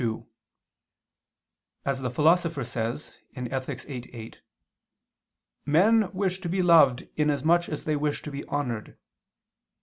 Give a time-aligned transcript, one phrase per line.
[0.01, 0.27] 2:
[1.85, 3.81] As the Philosopher says (Ethic.
[3.81, 4.41] viii, 8),
[5.63, 8.97] "men wish to be loved in as much as they wish to be honored."